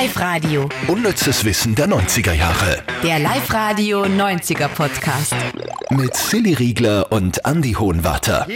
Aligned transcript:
Live-Radio. 0.00 0.66
Unnützes 0.88 1.44
Wissen 1.44 1.74
der 1.74 1.86
90er 1.86 2.32
Jahre. 2.32 2.82
Der 3.02 3.18
Live-Radio 3.18 4.04
90er 4.04 4.68
Podcast. 4.68 5.34
Mit 5.90 6.16
Silly 6.16 6.54
Riegler 6.54 7.12
und 7.12 7.44
Andy 7.44 7.74
Hohenwarter. 7.74 8.46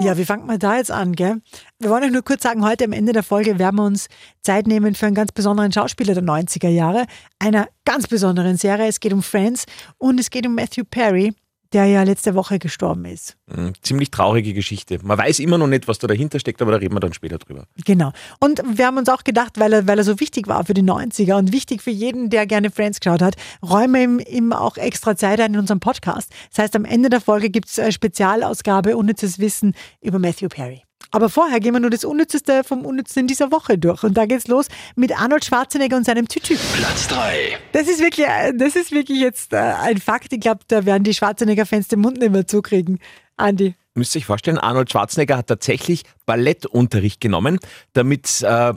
Ja, 0.00 0.18
wie 0.18 0.24
fangen 0.24 0.46
wir 0.46 0.58
da 0.58 0.78
jetzt 0.78 0.90
an, 0.90 1.12
gell? 1.12 1.40
Wir 1.78 1.90
wollen 1.90 2.02
euch 2.02 2.10
nur 2.10 2.24
kurz 2.24 2.42
sagen, 2.42 2.64
heute 2.64 2.86
am 2.86 2.92
Ende 2.92 3.12
der 3.12 3.22
Folge 3.22 3.60
werden 3.60 3.76
wir 3.76 3.84
uns 3.84 4.08
Zeit 4.42 4.66
nehmen 4.66 4.96
für 4.96 5.06
einen 5.06 5.14
ganz 5.14 5.30
besonderen 5.30 5.70
Schauspieler 5.70 6.14
der 6.14 6.24
90er 6.24 6.70
Jahre, 6.70 7.06
einer 7.38 7.68
ganz 7.84 8.08
besonderen 8.08 8.56
Serie. 8.56 8.88
Es 8.88 8.98
geht 8.98 9.12
um 9.12 9.22
Friends 9.22 9.64
und 9.96 10.18
es 10.18 10.30
geht 10.30 10.44
um 10.44 10.56
Matthew 10.56 10.82
Perry, 10.90 11.34
der 11.76 11.84
ja 11.84 12.02
letzte 12.04 12.34
Woche 12.34 12.58
gestorben 12.58 13.04
ist. 13.04 13.36
Mhm, 13.54 13.74
Ziemlich 13.82 14.10
traurige 14.10 14.54
Geschichte. 14.54 14.98
Man 15.02 15.18
weiß 15.18 15.40
immer 15.40 15.58
noch 15.58 15.66
nicht, 15.66 15.86
was 15.88 15.98
da 15.98 16.06
dahinter 16.06 16.40
steckt, 16.40 16.62
aber 16.62 16.72
da 16.72 16.78
reden 16.78 16.94
wir 16.94 17.00
dann 17.00 17.12
später 17.12 17.36
drüber. 17.36 17.66
Genau. 17.84 18.12
Und 18.40 18.62
wir 18.66 18.86
haben 18.86 18.96
uns 18.96 19.10
auch 19.10 19.24
gedacht, 19.24 19.60
weil 19.60 19.74
er, 19.74 19.86
weil 19.86 19.98
er 19.98 20.04
so 20.04 20.18
wichtig 20.18 20.48
war 20.48 20.64
für 20.64 20.72
die 20.72 20.82
90er 20.82 21.34
und 21.36 21.52
wichtig 21.52 21.82
für 21.82 21.90
jeden, 21.90 22.30
der 22.30 22.46
gerne 22.46 22.70
Friends 22.70 22.98
geschaut 22.98 23.20
hat, 23.20 23.36
räumen 23.62 23.94
wir 23.94 24.02
ihm, 24.02 24.36
ihm 24.46 24.52
auch 24.54 24.78
extra 24.78 25.16
Zeit 25.18 25.38
ein 25.38 25.52
in 25.52 25.60
unserem 25.60 25.80
Podcast. 25.80 26.32
Das 26.48 26.60
heißt, 26.60 26.76
am 26.76 26.86
Ende 26.86 27.10
der 27.10 27.20
Folge 27.20 27.50
gibt 27.50 27.68
es 27.68 27.78
eine 27.78 27.92
Spezialausgabe 27.92 28.96
Unnützes 28.96 29.38
Wissen 29.38 29.74
über 30.00 30.18
Matthew 30.18 30.48
Perry. 30.48 30.85
Aber 31.10 31.28
vorher 31.28 31.60
gehen 31.60 31.72
wir 31.72 31.80
nur 31.80 31.90
das 31.90 32.04
Unnützeste 32.04 32.64
vom 32.64 32.84
Unnützen 32.84 33.20
in 33.20 33.26
dieser 33.26 33.52
Woche 33.52 33.78
durch. 33.78 34.02
Und 34.02 34.14
da 34.14 34.26
geht's 34.26 34.48
los 34.48 34.66
mit 34.96 35.18
Arnold 35.18 35.44
Schwarzenegger 35.44 35.96
und 35.96 36.04
seinem 36.04 36.28
Tütü. 36.28 36.56
Platz 36.74 37.08
3. 37.08 37.58
Das 37.72 37.88
ist 37.88 38.00
wirklich, 38.00 38.26
äh, 38.26 38.52
das 38.54 38.76
ist 38.76 38.92
wirklich 38.92 39.20
jetzt 39.20 39.52
äh, 39.52 39.56
ein 39.56 39.98
Fakt. 39.98 40.32
Ich 40.32 40.40
glaube, 40.40 40.60
da 40.68 40.84
werden 40.84 41.04
die 41.04 41.14
Schwarzenegger-Fans 41.14 41.88
den 41.88 42.00
Mund 42.00 42.18
nicht 42.18 42.32
mehr 42.32 42.46
zukriegen. 42.46 42.98
Andi. 43.36 43.74
Müsst 43.94 44.14
ihr 44.14 44.20
euch 44.20 44.26
vorstellen, 44.26 44.58
Arnold 44.58 44.90
Schwarzenegger 44.90 45.38
hat 45.38 45.46
tatsächlich 45.46 46.02
Ballettunterricht 46.26 47.20
genommen, 47.20 47.58
damit 47.94 48.42
äh, 48.42 48.74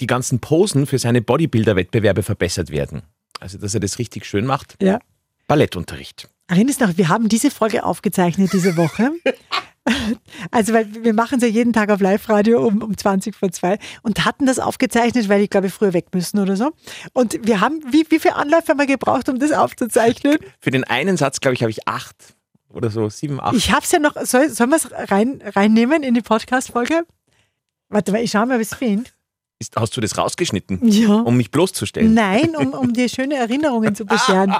die 0.00 0.06
ganzen 0.06 0.40
Posen 0.40 0.86
für 0.86 0.98
seine 0.98 1.22
Bodybuilder-Wettbewerbe 1.22 2.22
verbessert 2.22 2.70
werden. 2.70 3.02
Also, 3.40 3.58
dass 3.58 3.74
er 3.74 3.80
das 3.80 3.98
richtig 3.98 4.26
schön 4.26 4.46
macht. 4.46 4.76
Ja. 4.80 4.98
Ballettunterricht. 5.48 6.28
Erinnerst 6.46 6.80
du 6.80 6.86
noch, 6.86 6.96
wir 6.96 7.08
haben 7.08 7.28
diese 7.28 7.50
Folge 7.50 7.84
aufgezeichnet 7.84 8.52
diese 8.52 8.76
Woche. 8.76 9.10
Also, 10.50 10.72
weil 10.72 11.04
wir 11.04 11.12
machen 11.14 11.38
es 11.38 11.42
ja 11.42 11.48
jeden 11.48 11.72
Tag 11.72 11.90
auf 11.90 12.00
Live-Radio 12.00 12.64
um, 12.66 12.82
um 12.82 12.96
20 12.96 13.34
vor 13.34 13.50
2 13.50 13.78
und 14.02 14.24
hatten 14.24 14.46
das 14.46 14.58
aufgezeichnet, 14.58 15.28
weil 15.28 15.42
ich 15.42 15.50
glaube, 15.50 15.68
früher 15.70 15.92
weg 15.92 16.06
müssen 16.12 16.38
oder 16.38 16.56
so. 16.56 16.70
Und 17.12 17.38
wir 17.46 17.60
haben, 17.60 17.80
wie, 17.90 18.06
wie 18.08 18.18
viele 18.18 18.36
Anläufe 18.36 18.68
haben 18.68 18.78
wir 18.78 18.86
gebraucht, 18.86 19.28
um 19.28 19.38
das 19.38 19.52
aufzuzeichnen? 19.52 20.38
Für 20.60 20.70
den 20.70 20.84
einen 20.84 21.16
Satz, 21.16 21.40
glaube 21.40 21.54
ich, 21.54 21.62
habe 21.62 21.70
ich 21.70 21.86
acht 21.88 22.16
oder 22.72 22.90
so, 22.90 23.08
sieben, 23.08 23.40
acht. 23.40 23.54
Ich 23.56 23.70
habe 23.72 23.82
es 23.84 23.92
ja 23.92 23.98
noch, 23.98 24.14
soll, 24.24 24.48
sollen 24.50 24.70
wir 24.70 24.76
es 24.76 24.88
rein, 25.10 25.42
reinnehmen 25.44 26.02
in 26.02 26.14
die 26.14 26.22
Podcast-Folge? 26.22 27.04
Warte 27.88 28.12
mal, 28.12 28.22
ich 28.22 28.30
schaue 28.30 28.46
mal, 28.46 28.56
ob 28.56 28.60
ich 28.62 28.70
es 28.70 28.78
finde. 28.78 29.10
Ist, 29.58 29.76
hast 29.76 29.96
du 29.96 30.00
das 30.00 30.16
rausgeschnitten, 30.16 30.78
Ja. 30.88 31.14
um 31.20 31.36
mich 31.36 31.50
bloßzustellen? 31.50 32.14
Nein, 32.14 32.56
um, 32.56 32.72
um 32.72 32.92
dir 32.92 33.08
schöne 33.08 33.34
Erinnerungen 33.36 33.94
zu 33.94 34.06
bescheren. 34.06 34.54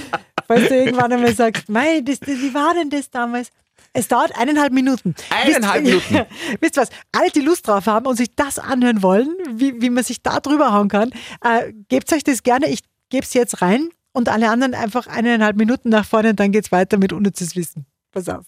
Falls 0.48 0.68
du 0.68 0.74
irgendwann 0.74 1.12
einmal 1.12 1.34
sagst, 1.34 1.68
mei, 1.68 2.00
das, 2.00 2.18
das, 2.18 2.28
wie 2.30 2.52
war 2.52 2.74
denn 2.74 2.90
das 2.90 3.10
damals? 3.10 3.50
Es 3.92 4.06
dauert 4.08 4.36
eineinhalb 4.38 4.72
Minuten. 4.72 5.14
Eineinhalb 5.30 5.84
Wisst- 5.84 6.10
Minuten? 6.10 6.30
Wisst 6.60 6.76
ihr 6.76 6.82
was? 6.82 6.90
Alle, 7.12 7.30
die 7.30 7.40
Lust 7.40 7.66
drauf 7.66 7.86
haben 7.86 8.06
und 8.06 8.16
sich 8.16 8.34
das 8.36 8.58
anhören 8.58 9.02
wollen, 9.02 9.28
wie, 9.50 9.80
wie 9.82 9.90
man 9.90 10.04
sich 10.04 10.22
da 10.22 10.38
drüber 10.40 10.72
hauen 10.72 10.88
kann, 10.88 11.10
äh, 11.42 11.72
gebt 11.88 12.12
euch 12.12 12.22
das 12.22 12.42
gerne. 12.42 12.68
Ich 12.68 12.80
gebe 13.08 13.24
es 13.24 13.34
jetzt 13.34 13.62
rein 13.62 13.88
und 14.12 14.28
alle 14.28 14.48
anderen 14.50 14.74
einfach 14.74 15.06
eineinhalb 15.08 15.56
Minuten 15.56 15.88
nach 15.88 16.04
vorne 16.04 16.30
und 16.30 16.40
dann 16.40 16.52
geht's 16.52 16.70
weiter 16.70 16.98
mit 16.98 17.12
unnützes 17.12 17.56
Wissen. 17.56 17.84
Pass 18.12 18.28
auf. 18.28 18.44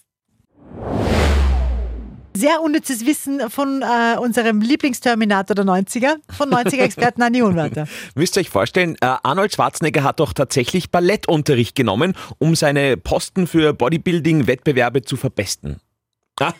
Sehr 2.35 2.61
unnützes 2.61 3.05
Wissen 3.05 3.49
von 3.49 3.81
äh, 3.81 4.17
unserem 4.17 4.61
Lieblingsterminator 4.61 5.55
der 5.55 5.65
90er, 5.65 6.15
von 6.35 6.49
90er-Experten 6.49 7.21
Andi 7.21 7.39
Hohenwarter. 7.39 7.87
Müsst 8.15 8.35
ihr 8.37 8.41
euch 8.41 8.49
vorstellen, 8.49 8.95
äh, 9.01 9.15
Arnold 9.23 9.53
Schwarzenegger 9.53 10.03
hat 10.03 10.19
doch 10.19 10.33
tatsächlich 10.33 10.89
Ballettunterricht 10.89 11.75
genommen, 11.75 12.15
um 12.39 12.55
seine 12.55 12.97
Posten 12.97 13.45
für 13.47 13.73
Bodybuilding-Wettbewerbe 13.73 15.03
zu 15.03 15.15
verbesten. 15.17 15.79
ah 16.39 16.53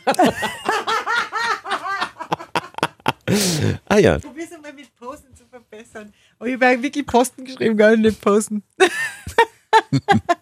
ja. 3.97 4.19
Probier's 4.19 4.51
mal 4.61 4.73
mit 4.73 4.95
Posen 4.95 5.33
zu 5.35 5.45
verbessern. 5.49 6.13
Aber 6.37 6.47
ich 6.47 6.53
habe 6.53 6.83
wirklich 6.83 7.05
Posten 7.05 7.45
geschrieben, 7.45 7.75
gar 7.77 7.95
nicht 7.95 8.21
Posen. 8.21 8.63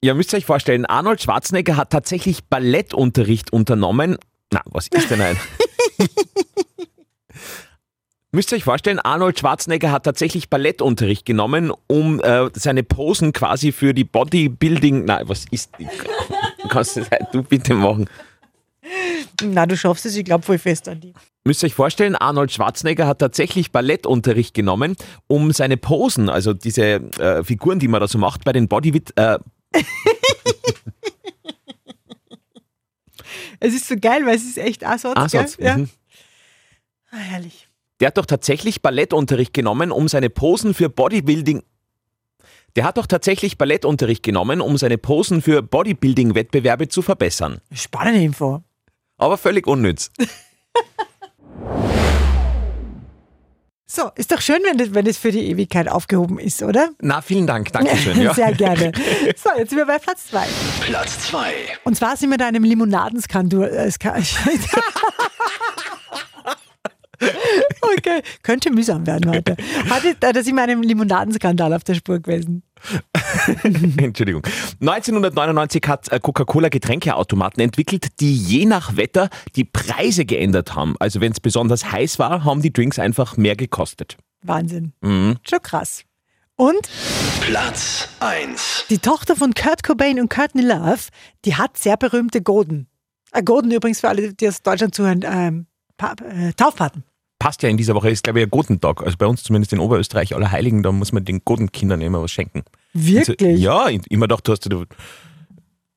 Ihr 0.00 0.14
müsst 0.14 0.34
euch 0.34 0.44
vorstellen, 0.44 0.84
Arnold 0.84 1.22
Schwarzenegger 1.22 1.76
hat 1.76 1.90
tatsächlich 1.90 2.44
Ballettunterricht 2.44 3.52
unternommen. 3.52 4.18
Na, 4.52 4.62
was 4.66 4.88
ist 4.88 5.10
denn 5.10 5.20
ein? 5.20 5.36
müsst 8.30 8.52
ihr 8.52 8.56
euch 8.56 8.64
vorstellen, 8.64 8.98
Arnold 8.98 9.38
Schwarzenegger 9.38 9.90
hat 9.90 10.04
tatsächlich 10.04 10.50
Ballettunterricht 10.50 11.24
genommen, 11.24 11.72
um 11.86 12.20
äh, 12.20 12.50
seine 12.52 12.82
Posen 12.82 13.32
quasi 13.32 13.72
für 13.72 13.94
die 13.94 14.04
Bodybuilding. 14.04 15.06
Nein, 15.06 15.28
was 15.28 15.46
ist 15.50 15.72
die? 15.78 15.88
Kannst 16.68 16.96
du 16.96 17.00
das 17.00 17.08
du 17.32 17.42
bitte 17.42 17.74
machen? 17.74 18.08
Na, 19.42 19.66
du 19.66 19.76
schaffst 19.76 20.06
es, 20.06 20.16
ich 20.16 20.24
glaube 20.24 20.44
voll 20.44 20.58
fest 20.58 20.88
an 20.88 21.00
die. 21.00 21.14
Müsst 21.44 21.62
ihr 21.62 21.66
euch 21.66 21.74
vorstellen, 21.74 22.14
Arnold 22.14 22.52
Schwarzenegger 22.52 23.06
hat 23.06 23.18
tatsächlich 23.20 23.72
Ballettunterricht 23.72 24.54
genommen, 24.54 24.96
um 25.26 25.52
seine 25.52 25.76
Posen, 25.76 26.28
also 26.28 26.52
diese 26.52 26.82
äh, 27.18 27.42
Figuren, 27.42 27.78
die 27.78 27.88
man 27.88 28.00
da 28.00 28.08
so 28.08 28.18
macht, 28.18 28.44
bei 28.44 28.52
den 28.52 28.68
Bodywit, 28.68 29.12
äh, 29.16 29.38
Es 33.60 33.74
ist 33.74 33.88
so 33.88 33.96
geil, 33.98 34.24
weil 34.26 34.36
es 34.36 34.44
ist 34.44 34.58
echt 34.58 34.84
Assatz, 34.84 35.16
Ansatz. 35.16 35.56
gell? 35.56 35.66
Ja. 35.66 35.76
Mhm. 35.78 35.90
Ah, 37.10 37.16
herrlich. 37.16 37.68
Der 38.00 38.08
hat 38.08 38.18
doch 38.18 38.26
tatsächlich 38.26 38.82
Ballettunterricht 38.82 39.54
genommen, 39.54 39.90
um 39.90 40.08
seine 40.08 40.28
Posen 40.28 40.74
für 40.74 40.90
Bodybuilding. 40.90 41.62
Der 42.76 42.84
hat 42.84 42.98
doch 42.98 43.06
tatsächlich 43.06 43.56
Ballettunterricht 43.56 44.22
genommen, 44.22 44.60
um 44.60 44.76
seine 44.76 44.98
Posen 44.98 45.40
für 45.40 45.62
Bodybuilding-Wettbewerbe 45.62 46.88
zu 46.88 47.00
verbessern. 47.00 47.60
Spannende 47.72 48.20
Info. 48.20 48.62
Aber 49.16 49.38
völlig 49.38 49.66
unnütz. 49.66 50.10
So, 53.88 54.10
ist 54.16 54.32
doch 54.32 54.40
schön, 54.40 54.58
wenn 54.64 54.78
das, 54.78 54.94
wenn 54.94 55.04
das 55.04 55.16
für 55.16 55.30
die 55.30 55.48
Ewigkeit 55.48 55.88
aufgehoben 55.88 56.40
ist, 56.40 56.60
oder? 56.60 56.90
Na, 57.00 57.22
vielen 57.22 57.46
Dank, 57.46 57.72
Dankeschön. 57.72 58.20
Ja. 58.26 58.34
Sehr 58.34 58.52
gerne. 58.52 58.90
So, 59.36 59.50
jetzt 59.56 59.70
sind 59.70 59.78
wir 59.78 59.86
bei 59.86 59.98
Platz 59.98 60.26
zwei. 60.26 60.46
Platz 60.80 61.20
2. 61.30 61.52
Und 61.84 61.96
zwar 61.96 62.16
sind 62.16 62.30
wir 62.30 62.38
da 62.38 62.48
in 62.48 62.56
einem 62.56 62.64
Limonadenskandal. 62.64 63.68
Äh, 63.68 63.92
okay, 67.80 68.22
könnte 68.42 68.72
mühsam 68.72 69.06
werden 69.06 69.30
heute. 69.30 69.56
Hatte, 69.88 70.16
da 70.18 70.42
sind 70.42 70.56
wir 70.56 70.62
einem 70.62 70.82
Limonadenskandal 70.82 71.72
auf 71.72 71.84
der 71.84 71.94
Spur 71.94 72.18
gewesen. 72.18 72.62
Entschuldigung. 73.98 74.42
1999 74.80 75.82
hat 75.86 76.12
äh, 76.12 76.20
Coca-Cola 76.20 76.68
Getränkeautomaten 76.68 77.62
entwickelt, 77.62 78.20
die 78.20 78.34
je 78.34 78.66
nach 78.66 78.96
Wetter 78.96 79.28
die 79.54 79.64
Preise 79.64 80.24
geändert 80.24 80.74
haben. 80.74 80.96
Also 80.98 81.20
wenn 81.20 81.32
es 81.32 81.40
besonders 81.40 81.90
heiß 81.90 82.18
war, 82.18 82.44
haben 82.44 82.62
die 82.62 82.72
Drinks 82.72 82.98
einfach 82.98 83.36
mehr 83.36 83.56
gekostet. 83.56 84.16
Wahnsinn. 84.42 84.92
Mhm. 85.00 85.36
Schon 85.42 85.62
krass. 85.62 86.04
Und 86.56 86.88
Platz 87.42 88.08
1. 88.20 88.86
die 88.88 88.98
Tochter 88.98 89.36
von 89.36 89.52
Kurt 89.52 89.82
Cobain 89.82 90.18
und 90.18 90.30
Courtney 90.30 90.62
Love, 90.62 91.00
die 91.44 91.54
hat 91.54 91.76
sehr 91.76 91.98
berühmte 91.98 92.40
Goden. 92.40 92.88
Äh, 93.32 93.42
Goden 93.42 93.70
übrigens 93.70 94.00
für 94.00 94.08
alle, 94.08 94.32
die 94.32 94.48
aus 94.48 94.62
Deutschland 94.62 94.94
zuhören, 94.94 95.22
ähm, 95.24 95.66
pa 95.98 96.14
äh, 96.24 96.52
Taufpaten. 96.54 97.04
Passt 97.38 97.62
ja 97.62 97.68
in 97.68 97.76
dieser 97.76 97.94
Woche, 97.94 98.10
ist 98.10 98.24
glaube 98.24 98.40
ich 98.40 98.46
ein 98.46 98.50
Gotentag. 98.50 99.02
Also 99.02 99.16
bei 99.18 99.26
uns 99.26 99.42
zumindest 99.42 99.72
in 99.72 99.78
Oberösterreich, 99.78 100.34
Allerheiligen, 100.34 100.82
da 100.82 100.92
muss 100.92 101.12
man 101.12 101.24
den 101.24 101.42
Gotenkindern 101.44 102.00
immer 102.00 102.22
was 102.22 102.30
schenken. 102.30 102.64
Wirklich? 102.92 103.66
Also, 103.66 103.90
ja, 103.90 104.00
immer 104.08 104.26
gedacht, 104.26 104.48
du 104.48 104.52
hast 104.52 104.70
du. 104.70 104.84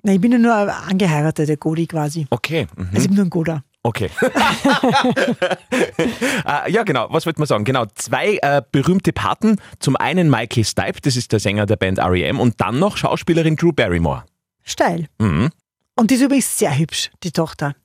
Na, 0.04 0.14
ich 0.14 0.22
bin 0.22 0.32
ja 0.32 0.38
nur 0.38 0.56
ein 0.56 0.70
angeheiratete 0.70 1.58
Godi 1.58 1.88
quasi. 1.88 2.28
Okay. 2.30 2.68
Mhm. 2.76 2.88
Also 2.92 3.02
ich 3.02 3.08
bin 3.08 3.16
nur 3.16 3.26
ein 3.26 3.30
Goda. 3.30 3.64
Okay. 3.82 4.10
äh, 6.46 6.72
ja, 6.72 6.84
genau. 6.84 7.08
Was 7.12 7.26
wollte 7.26 7.40
man 7.40 7.48
sagen? 7.48 7.64
Genau. 7.64 7.86
Zwei 7.96 8.38
äh, 8.42 8.62
berühmte 8.72 9.14
Paten. 9.14 9.56
Zum 9.80 9.96
einen 9.96 10.30
Michael 10.30 10.66
Stipe, 10.66 11.00
das 11.02 11.16
ist 11.16 11.32
der 11.32 11.40
Sänger 11.40 11.66
der 11.66 11.78
Band 11.78 11.98
R.E.M. 11.98 12.40
und 12.40 12.60
dann 12.60 12.80
noch 12.80 12.98
Schauspielerin 12.98 13.56
Drew 13.56 13.72
Barrymore. 13.72 14.26
Steil. 14.64 15.08
Mhm. 15.20 15.50
Und 15.96 16.12
die 16.12 16.16
ist 16.16 16.22
übrigens 16.22 16.58
sehr 16.58 16.78
hübsch, 16.78 17.10
die 17.24 17.32
Tochter. 17.32 17.76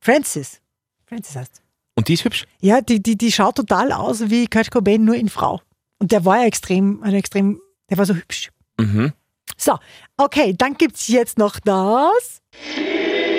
Francis. 0.00 0.60
Francis 1.06 1.36
heißt. 1.36 1.61
Und 1.94 2.08
die 2.08 2.14
ist 2.14 2.24
hübsch. 2.24 2.44
Ja, 2.60 2.80
die, 2.80 3.02
die, 3.02 3.16
die 3.18 3.32
schaut 3.32 3.56
total 3.56 3.92
aus 3.92 4.30
wie 4.30 4.46
Kurt 4.46 4.70
Cobain, 4.70 5.04
nur 5.04 5.14
in 5.14 5.28
Frau. 5.28 5.60
Und 5.98 6.10
der 6.12 6.24
war 6.24 6.38
ja 6.40 6.46
extrem, 6.46 7.02
ein 7.02 7.14
extrem, 7.14 7.60
der 7.90 7.98
war 7.98 8.06
so 8.06 8.14
hübsch. 8.14 8.50
Mhm. 8.78 9.12
So, 9.56 9.78
okay, 10.16 10.54
dann 10.56 10.74
gibt's 10.74 11.08
jetzt 11.08 11.38
noch 11.38 11.60
das. 11.60 12.40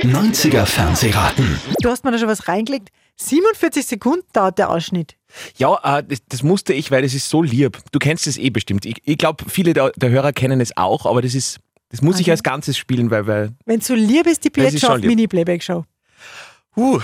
90er 0.04 0.66
Fernsehraten. 0.66 1.60
Du 1.82 1.90
hast 1.90 2.04
mir 2.04 2.12
da 2.12 2.18
schon 2.20 2.28
was 2.28 2.48
reingelegt. 2.48 2.90
47 3.18 3.86
Sekunden 3.86 4.26
dauert 4.34 4.58
der 4.58 4.70
Ausschnitt. 4.70 5.16
Ja, 5.58 5.80
äh, 6.00 6.04
das, 6.04 6.20
das 6.28 6.44
musste 6.44 6.74
ich, 6.74 6.92
weil 6.92 7.02
das 7.04 7.14
ist 7.14 7.30
so 7.30 7.42
lieb. 7.42 7.78
Du 7.92 8.00
kennst 8.00 8.28
es 8.28 8.38
eh 8.38 8.50
bestimmt. 8.50 8.86
Ich, 8.86 8.96
ich 9.04 9.18
glaube, 9.18 9.46
viele 9.50 9.74
der, 9.74 9.92
der 9.96 10.10
Hörer 10.10 10.34
kennen 10.34 10.62
es 10.62 10.76
auch, 10.78 11.06
aber 11.06 11.22
das 11.22 11.36
ist, 11.36 11.60
das 11.90 12.02
muss 12.02 12.16
ich 12.18 12.24
Okay. 12.26 12.32
als 12.32 12.44
Ganzes 12.44 12.78
spielen, 12.78 13.12
weil, 13.12 13.28
weil 13.28 13.54
Wenn 13.66 13.80
du 13.80 13.96
lieb 13.96 14.28
ist, 14.28 14.44
die 14.44 14.80
schon 14.80 14.90
auf. 14.92 15.02
Mini-Playback-Show. 15.02 15.86
uh, 16.76 17.00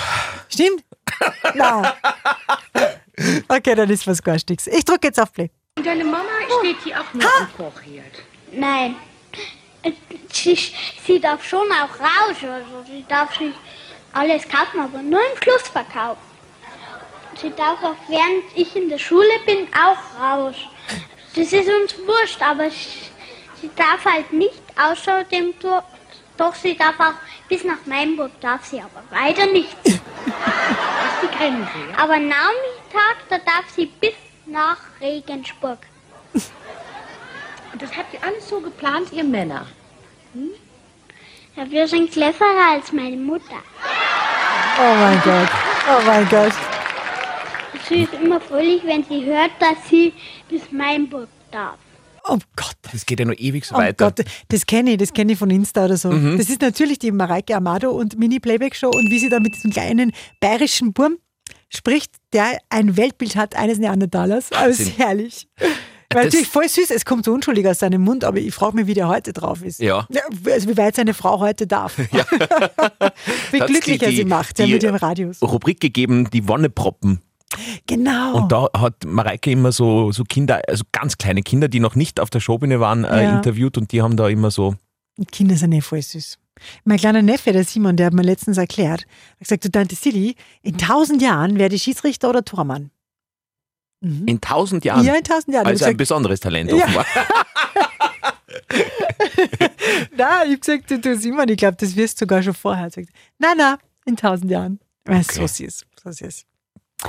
Stimmt? 0.49 0.83
Na, 1.55 1.95
Okay, 3.47 3.75
dann 3.75 3.89
ist 3.89 4.07
was 4.07 4.21
Garstiges. 4.21 4.67
Ich 4.67 4.85
drücke 4.85 5.07
jetzt 5.07 5.19
auf 5.19 5.33
Play. 5.33 5.49
Und 5.77 5.85
deine 5.85 6.03
Mama 6.03 6.23
steht 6.59 6.77
hier 6.83 7.01
auch 7.01 7.13
nur 7.13 7.23
im 7.23 7.47
Vorherd. 7.55 8.13
Nein. 8.51 8.95
Sie, 10.31 10.57
sie 11.05 11.19
darf 11.19 11.43
schon 11.43 11.67
auch 11.71 11.99
raus. 11.99 12.37
Also 12.41 12.83
sie 12.85 13.05
darf 13.07 13.37
sich 13.37 13.53
alles 14.13 14.47
kaufen, 14.47 14.79
aber 14.79 15.01
nur 15.01 15.19
im 15.19 15.41
Schlussverkauf. 15.41 16.17
Sie 17.41 17.51
darf 17.55 17.83
auch, 17.83 17.95
während 18.07 18.43
ich 18.55 18.75
in 18.75 18.89
der 18.89 18.97
Schule 18.97 19.39
bin, 19.45 19.67
auch 19.73 20.21
raus. 20.21 20.55
Das 21.35 21.53
ist 21.53 21.69
uns 21.69 21.95
wurscht, 22.05 22.41
aber 22.41 22.69
sie, 22.69 23.09
sie 23.61 23.69
darf 23.75 24.03
halt 24.03 24.33
nicht 24.33 24.61
außerdem 24.77 25.53
durch. 25.59 25.83
Doch 26.37 26.55
sie 26.55 26.75
darf 26.77 26.99
auch 26.99 27.13
bis 27.49 27.63
nach 27.63 27.85
Mainburg, 27.85 28.31
darf 28.41 28.65
sie 28.65 28.81
aber 28.81 29.03
weiter 29.09 29.45
nicht. 29.47 29.75
Kennen 31.39 31.67
sie. 31.73 31.93
Aber 31.97 32.19
Nachmittag, 32.19 33.17
da 33.29 33.37
darf 33.37 33.65
sie 33.75 33.85
bis 34.01 34.13
nach 34.45 34.77
Regensburg. 35.01 35.79
Und 36.33 37.81
das 37.81 37.95
habt 37.95 38.13
ihr 38.13 38.23
alles 38.23 38.47
so 38.49 38.59
geplant, 38.59 39.07
ihr 39.13 39.23
Männer. 39.23 39.65
Ja, 41.55 41.69
wir 41.69 41.87
sind 41.87 42.11
cleverer 42.11 42.71
als 42.73 42.91
meine 42.91 43.15
Mutter. 43.17 43.61
Oh 44.79 44.93
mein 44.95 45.21
Gott. 45.23 45.49
Oh 45.87 46.01
mein 46.05 46.27
Gott. 46.29 46.53
Sie 47.87 48.03
ist 48.03 48.13
immer 48.13 48.39
fröhlich, 48.39 48.83
wenn 48.85 49.03
sie 49.03 49.25
hört, 49.25 49.51
dass 49.59 49.77
sie 49.89 50.13
bis 50.49 50.71
Mainburg 50.71 51.27
darf. 51.51 51.77
Oh 52.27 52.37
Gott. 52.55 52.75
Das 52.91 53.05
geht 53.05 53.19
ja 53.19 53.25
noch 53.25 53.37
ewig 53.37 53.65
so 53.65 53.75
Oh 53.75 53.79
weiter. 53.79 54.11
Gott, 54.11 54.25
das 54.49 54.65
kenne 54.65 54.91
ich, 54.91 54.97
das 54.97 55.13
kenne 55.13 55.33
ich 55.33 55.39
von 55.39 55.49
Insta 55.49 55.85
oder 55.85 55.97
so. 55.97 56.11
Mhm. 56.11 56.37
Das 56.37 56.49
ist 56.49 56.61
natürlich 56.61 56.99
die 56.99 57.11
Mareike 57.11 57.55
Amado 57.55 57.91
und 57.91 58.17
Mini-Playback-Show 58.17 58.89
und 58.89 59.09
wie 59.09 59.19
sie 59.19 59.29
da 59.29 59.39
mit 59.39 59.55
diesem 59.55 59.71
kleinen 59.71 60.11
bayerischen 60.39 60.93
Burm 60.93 61.17
spricht, 61.69 62.11
der 62.33 62.57
ein 62.69 62.97
Weltbild 62.97 63.35
hat 63.35 63.55
eines 63.55 63.77
Neandertalers. 63.79 64.51
Aber 64.51 64.69
es 64.69 64.79
ist 64.79 64.97
herrlich. 64.97 65.47
Weil 66.11 66.23
Das- 66.23 66.33
natürlich 66.33 66.47
voll 66.47 66.67
süß, 66.67 66.89
es 66.89 67.05
kommt 67.05 67.23
so 67.25 67.31
unschuldig 67.33 67.67
aus 67.67 67.79
seinem 67.79 68.01
Mund, 68.01 68.23
aber 68.23 68.39
ich 68.39 68.51
frage 68.53 68.75
mich, 68.75 68.87
wie 68.87 68.95
der 68.95 69.07
heute 69.07 69.31
drauf 69.31 69.61
ist. 69.63 69.79
Ja. 69.79 70.07
Also 70.51 70.67
wie 70.69 70.75
weit 70.77 70.95
seine 70.95 71.13
Frau 71.13 71.39
heute 71.39 71.67
darf. 71.67 71.97
wie 73.51 73.61
Hat's 73.61 73.71
glücklich 73.71 74.01
er 74.01 74.11
sie 74.11 74.25
macht, 74.25 74.57
ja, 74.57 74.65
mit 74.65 74.81
ihrem 74.81 74.95
Radius. 74.95 75.39
Rubrik 75.43 75.79
gegeben, 75.79 76.27
die 76.31 76.47
Wonneproppen. 76.47 77.21
Genau. 77.85 78.37
Und 78.37 78.51
da 78.51 78.69
hat 78.75 79.05
Mareike 79.05 79.51
immer 79.51 79.71
so, 79.71 80.11
so 80.11 80.23
Kinder, 80.23 80.61
also 80.67 80.83
ganz 80.91 81.17
kleine 81.19 81.43
Kinder, 81.43 81.67
die 81.67 81.79
noch 81.79 81.93
nicht 81.95 82.19
auf 82.19 82.31
der 82.31 82.39
Showbühne 82.39 82.79
waren, 82.79 83.03
äh, 83.03 83.23
Ja. 83.25 83.35
interviewt 83.35 83.77
und 83.77 83.91
die 83.91 84.01
haben 84.01 84.17
da 84.17 84.27
immer 84.29 84.49
so, 84.49 84.75
Kinder 85.31 85.55
sind 85.57 85.73
eh 85.73 85.81
voll 85.81 86.01
süß. 86.01 86.38
Mein 86.83 86.97
kleiner 86.97 87.21
Neffe, 87.21 87.51
der 87.53 87.63
Simon, 87.63 87.95
der 87.97 88.07
hat 88.07 88.13
mir 88.13 88.21
letztens 88.23 88.57
erklärt, 88.57 89.01
hat 89.31 89.39
gesagt, 89.39 89.65
du 89.65 89.71
Tante 89.71 89.95
Silly, 89.95 90.35
in 90.61 90.77
tausend 90.77 91.21
Jahren 91.21 91.57
werde 91.59 91.75
ich 91.75 91.83
Schiedsrichter 91.83 92.29
oder 92.29 92.43
Tormann. 92.45 92.91
in 94.01 94.39
tausend 94.41 94.85
Jahren. 94.85 95.03
Ja, 95.05 95.15
in 95.15 95.23
tausend 95.23 95.53
Jahren. 95.53 95.65
also 95.67 95.75
ich 95.77 95.81
ein 95.83 95.97
gesagt, 95.97 95.97
besonderes 95.97 96.39
Talent 96.39 96.71
Ja. 96.71 96.77
offenbar. 96.77 97.05
nein, 100.15 100.47
ich 100.47 100.53
hab 100.53 100.61
gesagt, 100.61 100.91
du, 100.91 100.99
du 100.99 101.17
Simon, 101.17 101.49
ich 101.49 101.57
glaube, 101.57 101.77
das 101.79 101.95
wirst 101.95 102.19
du 102.19 102.23
sogar 102.23 102.41
schon 102.43 102.53
vorher. 102.53 102.85
Er 102.85 102.91
sagt, 102.91 103.09
nein, 103.37 103.57
nein, 103.57 103.77
in 104.05 104.15
tausend 104.15 104.51
Jahren. 104.51 104.79
Okay. 105.07 105.23
So 105.23 105.47
süß, 105.47 105.85
so 106.03 106.11
süß. 106.11 106.45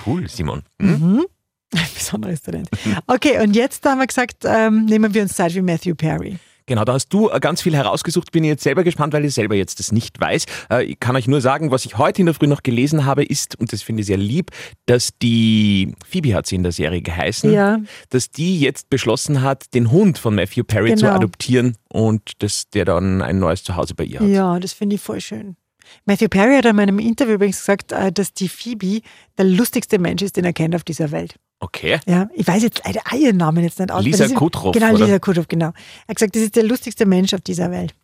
Cool, 0.06 0.28
Simon. 0.28 0.62
Hm? 0.80 0.90
Mhm. 1.16 1.26
Ein 1.74 1.86
besonderes 1.94 2.42
Talent. 2.42 2.68
Okay, 3.06 3.40
und 3.42 3.54
jetzt 3.54 3.84
haben 3.86 3.98
wir 3.98 4.06
gesagt, 4.06 4.44
ähm, 4.44 4.86
nehmen 4.86 5.12
wir 5.14 5.22
uns 5.22 5.34
Zeit 5.34 5.54
wie 5.54 5.62
Matthew 5.62 5.94
Perry. 5.94 6.38
Genau, 6.66 6.84
da 6.84 6.92
hast 6.94 7.08
du 7.08 7.28
äh, 7.30 7.40
ganz 7.40 7.62
viel 7.62 7.74
herausgesucht. 7.74 8.32
Bin 8.32 8.44
jetzt 8.44 8.62
selber 8.62 8.84
gespannt, 8.84 9.12
weil 9.12 9.24
ich 9.24 9.34
selber 9.34 9.54
jetzt 9.54 9.78
das 9.80 9.92
nicht 9.92 10.20
weiß. 10.20 10.44
Äh, 10.70 10.84
Ich 10.84 11.00
kann 11.00 11.16
euch 11.16 11.26
nur 11.28 11.40
sagen, 11.40 11.70
was 11.70 11.84
ich 11.84 11.98
heute 11.98 12.20
in 12.22 12.26
der 12.26 12.34
Früh 12.34 12.46
noch 12.46 12.62
gelesen 12.62 13.04
habe, 13.04 13.24
ist, 13.24 13.58
und 13.58 13.72
das 13.72 13.82
finde 13.82 14.00
ich 14.00 14.06
sehr 14.06 14.16
lieb, 14.16 14.50
dass 14.86 15.10
die, 15.22 15.94
Phoebe 16.08 16.34
hat 16.34 16.46
sie 16.46 16.56
in 16.56 16.62
der 16.62 16.72
Serie 16.72 17.02
geheißen, 17.02 17.52
Ja. 17.52 17.80
dass 18.10 18.30
die 18.30 18.60
jetzt 18.60 18.90
beschlossen 18.90 19.42
hat, 19.42 19.72
den 19.74 19.90
Hund 19.90 20.18
von 20.18 20.34
Matthew 20.34 20.64
Perry 20.64 20.94
zu 20.94 21.04
Genau. 21.06 21.16
adoptieren 21.16 21.76
und 21.88 22.42
dass 22.42 22.68
der 22.70 22.84
dann 22.84 23.22
ein 23.22 23.38
neues 23.38 23.64
Zuhause 23.64 23.94
bei 23.94 24.04
ihr 24.04 24.20
hat. 24.20 24.28
Ja, 24.28 24.58
das 24.60 24.72
finde 24.72 24.96
ich 24.96 25.00
voll 25.02 25.20
schön. 25.20 25.56
Matthew 26.04 26.28
Perry 26.28 26.54
hat 26.56 26.66
in 26.66 26.76
meinem 26.76 26.98
Interview 27.00 27.34
übrigens 27.34 27.58
gesagt, 27.58 27.90
äh, 27.92 28.12
dass 28.12 28.32
die 28.32 28.48
Phoebe 28.48 29.00
der 29.38 29.44
lustigste 29.46 29.98
Mensch 29.98 30.22
ist, 30.22 30.36
den 30.36 30.44
er 30.44 30.52
kennt 30.52 30.74
auf 30.76 30.84
dieser 30.84 31.10
Welt. 31.10 31.34
Okay. 31.60 32.00
Ja, 32.06 32.28
ich 32.34 32.46
weiß 32.46 32.62
jetzt 32.62 32.82
leider 32.84 33.00
auch 33.06 33.12
ihren 33.16 33.36
Namen 33.36 33.62
jetzt 33.62 33.78
nicht 33.78 33.90
aus. 33.92 34.02
Lisa 34.02 34.28
Kudrow, 34.28 34.72
Genau, 34.72 34.94
oder? 34.94 35.04
Lisa 35.04 35.18
Kudrow, 35.18 35.46
genau. 35.46 35.66
Er 35.66 36.08
hat 36.08 36.16
gesagt, 36.16 36.34
das 36.34 36.42
ist 36.42 36.56
der 36.56 36.64
lustigste 36.64 37.04
Mensch 37.06 37.34
auf 37.34 37.42
dieser 37.42 37.70
Welt. 37.70 37.94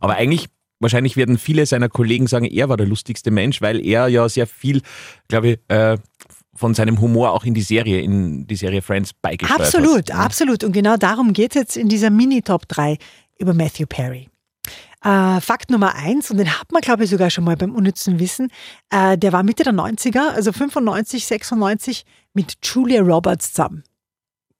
Aber 0.00 0.14
eigentlich, 0.14 0.46
wahrscheinlich 0.80 1.16
werden 1.16 1.36
viele 1.38 1.66
seiner 1.66 1.90
Kollegen 1.90 2.26
sagen, 2.26 2.46
er 2.46 2.68
war 2.70 2.76
der 2.78 2.86
lustigste 2.86 3.30
Mensch, 3.30 3.60
weil 3.60 3.84
er 3.84 4.08
ja 4.08 4.28
sehr 4.28 4.46
viel, 4.46 4.80
glaube 5.28 5.48
ich, 5.48 5.58
äh, 5.68 5.98
von 6.54 6.72
seinem 6.72 6.98
Humor 7.02 7.32
auch 7.32 7.44
in 7.44 7.52
die 7.52 7.60
Serie, 7.60 8.00
in 8.00 8.46
die 8.46 8.56
Serie 8.56 8.80
Friends 8.80 9.12
beigesteuert 9.12 9.60
Absolut, 9.60 10.10
hat. 10.10 10.18
absolut. 10.18 10.64
Und 10.64 10.72
genau 10.72 10.96
darum 10.96 11.34
geht 11.34 11.50
es 11.54 11.60
jetzt 11.60 11.76
in 11.76 11.90
dieser 11.90 12.08
Mini-Top 12.08 12.66
3 12.66 12.96
über 13.38 13.52
Matthew 13.52 13.84
Perry. 13.86 14.30
Äh, 15.06 15.40
Fakt 15.40 15.70
Nummer 15.70 15.94
eins, 15.94 16.32
und 16.32 16.38
den 16.38 16.58
hat 16.58 16.72
man, 16.72 16.82
glaube 16.82 17.04
ich, 17.04 17.10
sogar 17.10 17.30
schon 17.30 17.44
mal 17.44 17.56
beim 17.56 17.74
unnützen 17.74 18.18
Wissen, 18.18 18.50
äh, 18.90 19.16
der 19.16 19.32
war 19.32 19.44
Mitte 19.44 19.62
der 19.62 19.72
90er, 19.72 20.30
also 20.30 20.52
95, 20.52 21.26
96, 21.26 22.04
mit 22.34 22.56
Julia 22.64 23.02
Roberts 23.02 23.52
zusammen. 23.52 23.84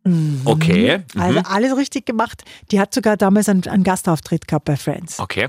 Mhm. 0.04 0.42
Okay. 0.44 0.98
Mhm. 1.14 1.20
Also 1.20 1.40
alles 1.40 1.76
richtig 1.76 2.06
gemacht. 2.06 2.44
Die 2.70 2.78
hat 2.78 2.94
sogar 2.94 3.16
damals 3.16 3.48
einen, 3.48 3.66
einen 3.66 3.82
Gastauftritt 3.82 4.46
gehabt 4.46 4.66
bei 4.66 4.76
Friends. 4.76 5.18
Okay. 5.18 5.48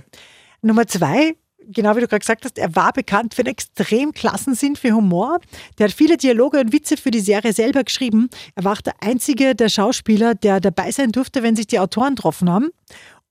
Nummer 0.63 0.87
zwei, 0.87 1.35
genau 1.67 1.95
wie 1.95 2.01
du 2.01 2.07
gerade 2.07 2.21
gesagt 2.21 2.45
hast, 2.45 2.57
er 2.57 2.75
war 2.75 2.91
bekannt 2.91 3.35
für 3.35 3.43
einen 3.43 3.51
extrem 3.51 4.13
Klassensinn 4.13 4.75
für 4.75 4.93
Humor. 4.93 5.39
Der 5.77 5.89
hat 5.89 5.93
viele 5.93 6.17
Dialoge 6.17 6.59
und 6.59 6.73
Witze 6.73 6.97
für 6.97 7.11
die 7.11 7.19
Serie 7.19 7.53
selber 7.53 7.83
geschrieben. 7.83 8.29
Er 8.55 8.63
war 8.63 8.73
auch 8.73 8.81
der 8.81 8.95
einzige 9.01 9.53
der 9.53 9.69
Schauspieler, 9.69 10.33
der 10.33 10.59
dabei 10.59 10.91
sein 10.91 11.11
durfte, 11.11 11.43
wenn 11.43 11.55
sich 11.55 11.67
die 11.67 11.79
Autoren 11.79 12.15
getroffen 12.15 12.49
haben. 12.49 12.69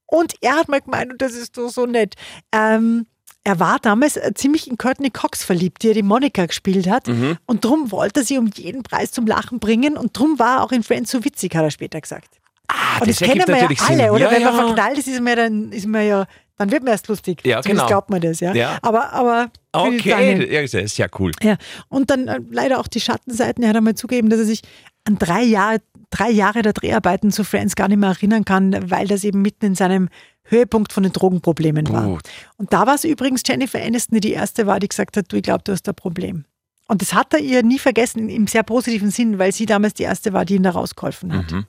Und 0.07 0.33
er 0.41 0.55
hat 0.55 0.67
mal 0.69 0.81
gemeint, 0.81 1.11
und 1.11 1.21
das 1.21 1.33
ist 1.33 1.57
doch 1.57 1.69
so 1.69 1.85
nett, 1.85 2.15
ähm, 2.51 3.05
er 3.43 3.59
war 3.61 3.79
damals 3.79 4.17
äh, 4.17 4.33
ziemlich 4.35 4.69
in 4.69 4.77
Courtney 4.77 5.09
Cox 5.09 5.43
verliebt, 5.43 5.83
die 5.83 5.87
ja 5.87 5.93
die 5.93 6.03
Monika 6.03 6.45
gespielt 6.45 6.89
hat. 6.89 7.07
Mhm. 7.07 7.37
Und 7.45 7.63
drum 7.63 7.91
wollte 7.91 8.19
er 8.21 8.25
sie 8.25 8.37
um 8.37 8.47
jeden 8.53 8.83
Preis 8.83 9.11
zum 9.11 9.25
Lachen 9.25 9.59
bringen. 9.59 9.95
Und 9.97 10.17
drum 10.17 10.37
war 10.37 10.57
er 10.57 10.63
auch 10.63 10.71
in 10.73 10.83
Friends 10.83 11.11
so 11.11 11.23
witzig, 11.23 11.55
hat 11.55 11.63
er 11.63 11.71
später 11.71 12.01
gesagt. 12.01 12.39
Ah, 12.67 12.99
Und 12.99 13.09
das, 13.09 13.19
kennen 13.19 13.39
ergibt 13.39 13.47
wir 13.47 13.55
ja 13.57 13.85
alle, 13.87 13.97
Sinn. 14.01 14.09
oder? 14.09 14.19
Ja, 14.19 14.31
Wenn 14.31 14.43
man 14.43 14.55
ja. 14.55 14.65
verknallt 14.65 14.97
ist, 14.97 15.07
ist 15.07 15.19
man, 15.21 15.27
ja 15.27 15.35
dann, 15.35 15.71
ist 15.71 15.87
man 15.87 16.05
ja, 16.05 16.25
dann 16.57 16.71
wird 16.71 16.83
man 16.83 16.91
erst 16.91 17.07
lustig. 17.07 17.39
Ja, 17.45 17.61
Zumindest 17.61 17.85
genau. 17.85 17.87
glaubt 17.87 18.09
man 18.09 18.19
das, 18.19 18.41
ja. 18.41 18.53
Ja. 18.53 18.77
Aber, 18.81 19.13
aber 19.13 19.49
Okay, 19.71 20.51
ja, 20.53 20.61
das 20.61 20.73
ist 20.73 20.97
ja 20.97 21.07
cool. 21.19 21.31
ja. 21.41 21.55
Und 21.87 22.09
dann 22.09 22.27
äh, 22.27 22.39
leider 22.51 22.79
auch 22.79 22.87
die 22.87 22.99
Schattenseiten. 22.99 23.63
Er 23.63 23.69
hat 23.69 23.75
einmal 23.77 23.95
zugegeben, 23.95 24.29
dass 24.29 24.39
er 24.39 24.45
sich 24.45 24.61
an 25.07 25.17
drei 25.17 25.43
Jahre, 25.43 25.81
drei 26.09 26.29
Jahre 26.29 26.61
der 26.61 26.73
Dreharbeiten 26.73 27.31
zu 27.31 27.43
Friends 27.43 27.75
gar 27.75 27.87
nicht 27.87 27.97
mehr 27.97 28.09
erinnern 28.09 28.45
kann, 28.45 28.89
weil 28.89 29.07
das 29.07 29.23
eben 29.23 29.41
mitten 29.41 29.65
in 29.65 29.75
seinem 29.75 30.09
Höhepunkt 30.43 30.93
von 30.93 31.03
den 31.03 31.13
Drogenproblemen 31.13 31.89
war. 31.89 32.03
Puh. 32.03 32.19
Und 32.57 32.73
da 32.73 32.85
war 32.85 32.95
es 32.95 33.03
übrigens 33.03 33.41
Jennifer 33.45 33.81
Aniston, 33.81 34.15
die 34.15 34.29
die 34.29 34.33
erste 34.33 34.67
war, 34.67 34.79
die 34.79 34.87
gesagt 34.87 35.17
hat, 35.17 35.31
du, 35.31 35.37
ich 35.37 35.43
glaube, 35.43 35.63
du 35.63 35.71
hast 35.71 35.87
ein 35.87 35.95
Problem. 35.95 36.45
Und 36.87 37.01
das 37.01 37.13
hat 37.13 37.33
er 37.33 37.39
ihr 37.39 37.63
nie 37.63 37.79
vergessen, 37.79 38.29
im 38.29 38.47
sehr 38.47 38.63
positiven 38.63 39.11
Sinn, 39.11 39.39
weil 39.39 39.51
sie 39.51 39.65
damals 39.65 39.93
die 39.95 40.03
erste 40.03 40.31
war, 40.31 40.45
die 40.45 40.55
ihn 40.55 40.63
da 40.63 40.71
rausgeholfen 40.71 41.33
hat. 41.33 41.51
Mhm. 41.51 41.65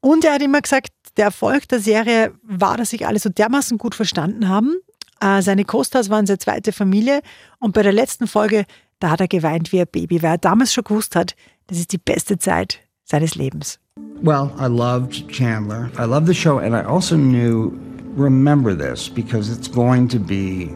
Und 0.00 0.24
er 0.24 0.34
hat 0.34 0.42
immer 0.42 0.60
gesagt, 0.60 0.90
der 1.16 1.26
Erfolg 1.26 1.68
der 1.68 1.80
Serie 1.80 2.34
war, 2.42 2.76
dass 2.76 2.90
sich 2.90 3.06
alle 3.06 3.18
so 3.18 3.30
dermaßen 3.30 3.78
gut 3.78 3.94
verstanden 3.94 4.48
haben. 4.48 4.76
Äh, 5.20 5.40
seine 5.40 5.64
Co-Stars 5.64 6.10
waren 6.10 6.26
seine 6.26 6.38
zweite 6.38 6.72
Familie. 6.72 7.22
Und 7.60 7.72
bei 7.72 7.82
der 7.82 7.92
letzten 7.92 8.26
Folge, 8.26 8.66
da 8.98 9.10
hat 9.10 9.20
er 9.20 9.28
geweint 9.28 9.72
wie 9.72 9.80
ein 9.80 9.86
Baby, 9.90 10.22
weil 10.22 10.32
er 10.32 10.38
damals 10.38 10.74
schon 10.74 10.84
gewusst 10.84 11.16
hat, 11.16 11.34
das 11.72 11.80
ist 11.80 11.92
die 11.92 11.98
beste 11.98 12.36
Zeit 12.36 12.80
seines 13.02 13.34
Lebens. 13.34 13.78
Well, 14.22 14.50
I 14.58 14.66
loved 14.66 15.26
Chandler. 15.28 15.90
I 15.98 16.04
loved 16.04 16.26
the 16.26 16.34
show, 16.34 16.58
and 16.58 16.76
I 16.76 16.82
also 16.84 17.16
knew 17.16 17.72
remember 18.14 18.74
this 18.74 19.08
because 19.08 19.50
it's 19.50 19.68
going 19.68 20.06
to 20.08 20.18
be 20.18 20.70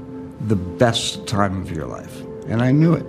the 0.49 0.57
best 0.57 1.27
time 1.27 1.61
of 1.61 1.71
your 1.71 1.87
life. 1.87 2.23
And 2.49 2.63
I 2.63 2.73
knew 2.73 2.95
it. 2.95 3.05